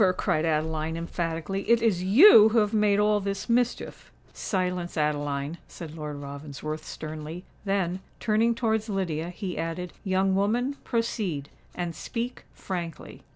cried 0.17 0.45
Adeline, 0.45 0.97
emphatically. 0.97 1.61
"It 1.69 1.79
is 1.79 2.01
you 2.01 2.49
who 2.49 2.57
have 2.57 2.73
made 2.73 2.97
all 2.99 3.19
this 3.19 3.47
mischief!" 3.47 4.11
"Silence, 4.33 4.97
Adeline," 4.97 5.59
said 5.67 5.93
Lord 5.95 6.15
Ravensworth, 6.19 6.83
sternly; 6.83 7.43
then, 7.65 7.99
turning 8.19 8.55
towards 8.55 8.89
Lydia, 8.89 9.29
he 9.29 9.59
added, 9.59 9.93
"Young 10.03 10.33
woman, 10.33 10.77
proceed—and 10.83 11.93
speak 11.93 12.45
frankly." 12.51 13.21